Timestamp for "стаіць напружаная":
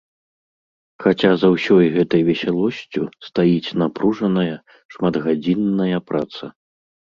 3.27-4.57